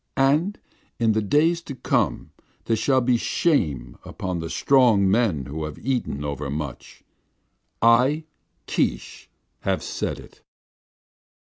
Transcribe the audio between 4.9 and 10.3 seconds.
men who have eaten overmuch. I, Keesh, have said